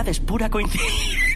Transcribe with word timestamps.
es 0.00 0.20
pura 0.20 0.48
coincidencia. 0.48 1.31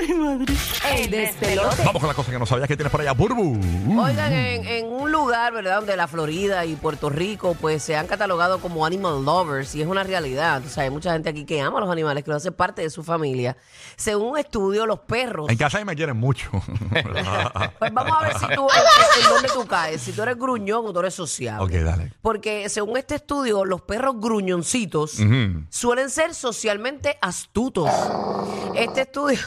Ay, 0.00 0.14
madre. 0.14 0.54
El 0.94 1.10
despelote. 1.10 1.82
Vamos 1.84 2.00
con 2.00 2.08
la 2.08 2.14
cosa 2.14 2.30
que 2.32 2.38
no 2.38 2.46
sabías 2.46 2.68
que 2.68 2.76
tienes 2.76 2.90
por 2.90 3.00
allá, 3.00 3.12
Burbu. 3.12 3.58
Oigan, 4.00 4.32
en, 4.32 4.66
en 4.66 4.86
un 4.86 5.10
lugar, 5.10 5.52
¿verdad? 5.52 5.76
Donde 5.76 5.96
la 5.96 6.06
Florida 6.08 6.64
y 6.64 6.74
Puerto 6.76 7.08
Rico, 7.10 7.56
pues 7.60 7.82
se 7.82 7.96
han 7.96 8.06
catalogado 8.06 8.60
como 8.60 8.84
animal 8.86 9.24
lovers 9.24 9.74
y 9.74 9.82
es 9.82 9.88
una 9.88 10.02
realidad. 10.04 10.62
O 10.64 10.68
sea, 10.68 10.84
hay 10.84 10.90
mucha 10.90 11.12
gente 11.12 11.30
aquí 11.30 11.44
que 11.44 11.60
ama 11.60 11.78
a 11.78 11.80
los 11.82 11.90
animales, 11.90 12.24
que 12.24 12.30
lo 12.30 12.36
hace 12.36 12.52
parte 12.52 12.82
de 12.82 12.90
su 12.90 13.02
familia. 13.02 13.56
Según 13.96 14.30
un 14.32 14.38
estudio, 14.38 14.86
los 14.86 15.00
perros. 15.00 15.48
En 15.50 15.56
casa 15.56 15.78
ahí 15.78 15.84
me 15.84 15.94
quieren 15.96 16.16
mucho. 16.16 16.50
Pues 17.78 17.92
vamos 17.92 18.12
a 18.18 18.22
ver 18.22 18.38
si 18.38 18.46
tú, 18.54 18.66
en, 19.18 19.22
en 19.24 19.28
dónde 19.30 19.48
tú 19.48 19.66
caes, 19.66 20.00
si 20.00 20.12
tú 20.12 20.22
eres 20.22 20.36
gruñón 20.36 20.86
o 20.86 20.92
tú 20.92 21.00
eres 21.00 21.14
sociable. 21.14 21.64
ok, 21.64 21.84
dale. 21.84 22.12
Porque 22.22 22.68
según 22.68 22.96
este 22.96 23.16
estudio, 23.16 23.64
los 23.64 23.82
perros 23.82 24.16
gruñoncitos 24.18 25.18
suelen 25.70 26.10
ser 26.10 26.34
socialmente 26.34 27.18
astutos. 27.20 27.90
Este 28.74 29.02
estudio. 29.02 29.38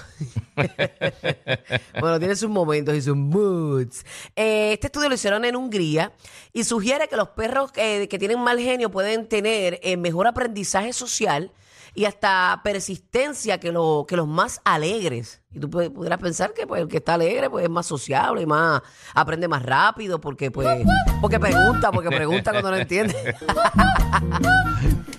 bueno, 1.99 2.19
tiene 2.19 2.35
sus 2.35 2.49
momentos 2.49 2.95
y 2.95 3.01
sus 3.01 3.15
moods. 3.15 4.05
Eh, 4.35 4.73
este 4.73 4.87
estudio 4.87 5.09
lo 5.09 5.15
hicieron 5.15 5.45
en 5.45 5.55
Hungría 5.55 6.11
y 6.53 6.63
sugiere 6.63 7.07
que 7.07 7.15
los 7.15 7.29
perros 7.29 7.71
eh, 7.75 8.07
que 8.07 8.19
tienen 8.19 8.39
mal 8.39 8.59
genio 8.59 8.89
pueden 8.91 9.27
tener 9.27 9.79
eh, 9.83 9.97
mejor 9.97 10.27
aprendizaje 10.27 10.93
social 10.93 11.51
y 11.95 12.05
hasta 12.05 12.61
persistencia 12.63 13.59
que, 13.59 13.71
lo, 13.71 14.05
que 14.07 14.15
los 14.15 14.27
más 14.27 14.61
alegres. 14.63 15.41
Y 15.51 15.59
tú 15.59 15.67
pu- 15.69 15.91
pudieras 15.91 16.19
pensar 16.19 16.53
que 16.53 16.67
pues, 16.67 16.81
el 16.83 16.87
que 16.87 16.97
está 16.97 17.15
alegre 17.15 17.49
pues, 17.49 17.63
es 17.63 17.69
más 17.69 17.87
sociable 17.87 18.43
y 18.43 18.45
más 18.45 18.81
aprende 19.15 19.47
más 19.47 19.63
rápido 19.63 20.21
porque 20.21 20.51
pues 20.51 20.85
porque 21.19 21.39
pregunta, 21.39 21.91
porque 21.91 22.09
pregunta 22.09 22.51
cuando 22.51 22.69
no 22.71 22.77
entiende. 22.77 23.15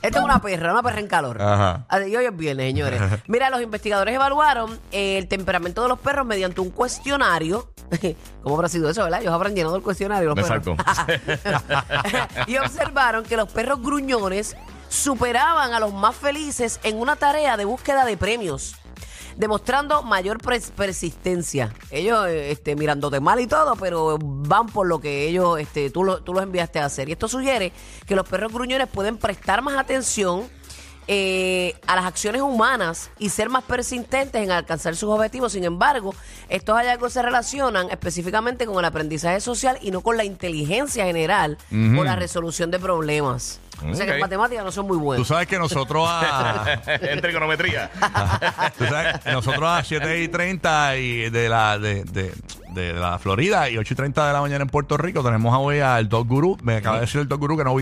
Esta 0.03 0.19
es 0.19 0.25
una 0.25 0.41
perra, 0.41 0.73
una 0.73 0.83
perra 0.83 1.01
en 1.01 1.07
calor. 1.07 1.41
Ajá. 1.41 1.87
Y 2.07 2.17
hoy 2.17 2.25
es 2.25 2.37
viernes, 2.37 2.67
señores. 2.67 3.01
Mira, 3.27 3.51
los 3.51 3.61
investigadores 3.61 4.15
evaluaron 4.15 4.79
eh, 4.93 5.19
el 5.19 5.29
temperamento 5.29 5.83
de 5.83 5.89
los 5.89 5.99
perros 5.99 6.27
mediante 6.27 6.61
un 6.61 6.71
cuestionario. 6.71 7.71
¿Cómo 8.43 8.57
habrá 8.57 8.69
sido 8.69 8.89
eso, 8.89 9.03
verdad? 9.03 9.21
Ellos 9.21 9.33
habrán 9.33 9.55
llenado 9.55 9.77
el 9.77 9.83
cuestionario. 9.83 10.35
Los 10.35 10.49
perros. 10.49 10.77
y 12.47 12.57
observaron 12.57 13.25
que 13.25 13.37
los 13.37 13.51
perros 13.51 13.83
gruñones 13.83 14.57
superaban 14.89 15.73
a 15.73 15.81
los 15.81 15.93
más 15.93 16.17
felices 16.17 16.81
en 16.83 16.99
una 16.99 17.17
tarea 17.17 17.57
de 17.57 17.65
búsqueda 17.65 18.05
de 18.05 18.17
premios, 18.17 18.77
demostrando 19.41 20.03
mayor 20.03 20.39
pres- 20.39 20.71
persistencia. 20.71 21.75
Ellos 21.91 22.27
eh, 22.29 22.51
este, 22.53 22.77
mirándote 22.77 23.19
mal 23.21 23.41
y 23.41 23.47
todo, 23.47 23.75
pero 23.77 24.19
van 24.21 24.67
por 24.67 24.87
lo 24.87 25.01
que 25.01 25.27
ellos, 25.27 25.59
este, 25.59 25.91
tú, 25.91 26.05
lo- 26.05 26.23
tú 26.23 26.33
los 26.35 26.43
enviaste 26.43 26.79
a 26.79 26.85
hacer. 26.85 27.09
Y 27.09 27.13
esto 27.13 27.27
sugiere 27.27 27.73
que 28.07 28.15
los 28.15 28.29
perros 28.29 28.53
gruñones 28.53 28.87
pueden 28.89 29.17
prestar 29.17 29.63
más 29.63 29.77
atención 29.79 30.49
eh, 31.13 31.75
a 31.89 31.97
las 31.97 32.05
acciones 32.05 32.41
humanas 32.41 33.11
y 33.19 33.31
ser 33.31 33.49
más 33.49 33.65
persistentes 33.65 34.41
en 34.41 34.53
alcanzar 34.53 34.95
sus 34.95 35.11
objetivos. 35.11 35.51
Sin 35.51 35.65
embargo, 35.65 36.15
estos 36.49 36.77
hallazgos 36.77 37.13
se 37.15 37.21
relacionan 37.21 37.91
específicamente 37.91 38.65
con 38.65 38.79
el 38.79 38.85
aprendizaje 38.85 39.41
social 39.41 39.77
y 39.83 39.91
no 39.91 40.03
con 40.03 40.17
la 40.17 40.23
inteligencia 40.25 41.05
general 41.05 41.59
o 41.73 42.05
la 42.05 42.15
resolución 42.15 42.71
de 42.71 42.79
problemas. 42.79 43.59
O 43.91 43.95
sea 43.95 44.07
que 44.07 44.13
en 44.13 44.21
matemáticas 44.21 44.63
no 44.65 44.71
son 44.71 44.87
muy 44.87 44.99
Tú 44.99 45.03
buenos. 45.05 45.27
sabes 45.27 45.49
que 45.49 45.59
nosotros 45.59 46.05
a, 46.07 46.81
en 46.87 47.21
trigonometría. 47.21 47.91
tú 48.79 48.85
sabes, 48.85 49.17
nosotros 49.27 49.65
a 49.69 49.83
7 49.83 50.23
y 50.23 50.29
30 50.29 50.97
y 50.99 51.31
de 51.31 51.49
la, 51.49 51.79
de, 51.79 52.05
de, 52.05 52.31
de 52.75 52.93
la 52.93 53.19
Florida 53.19 53.71
y 53.71 53.79
8 53.79 53.95
y 53.95 53.97
30 53.97 54.27
de 54.29 54.33
la 54.35 54.41
mañana 54.43 54.63
en 54.63 54.69
Puerto 54.69 54.99
Rico 54.99 55.25
tenemos 55.25 55.57
hoy 55.59 55.81
al 55.81 56.11
Dog 56.11 56.29
Guru. 56.29 56.59
Me 56.63 56.77
acaba 56.77 56.97
de 56.97 57.01
decir 57.07 57.23
el 57.23 57.29
Dog 57.29 57.41
Guru 57.41 57.57
que 57.57 57.65
no 57.65 57.73